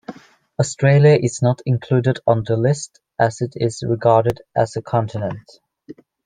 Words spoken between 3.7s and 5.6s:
regarded as a continent.